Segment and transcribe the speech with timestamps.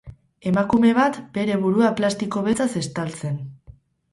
[0.51, 3.37] Emakume bat, bere burua plastiko beltzaz estaltzen.